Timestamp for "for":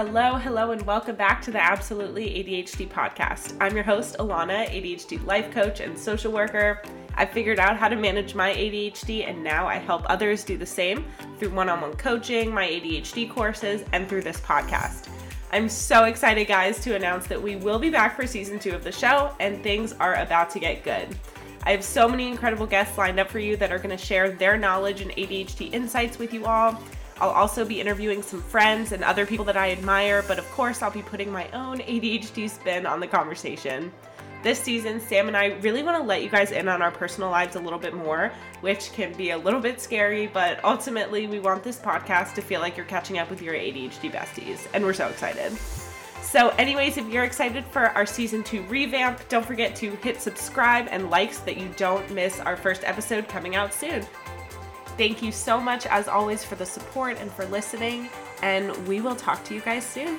18.14-18.24, 23.28-23.40, 47.64-47.86, 56.42-56.56, 57.30-57.44